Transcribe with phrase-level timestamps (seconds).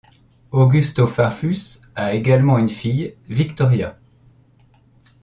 [0.51, 3.99] Augusto Farfus a également une fille, Victoria.